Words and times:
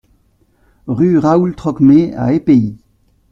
Rue 0.87 1.19
Raoul 1.19 1.53
Trocmé 1.53 2.15
à 2.15 2.33
Épehy 2.33 2.75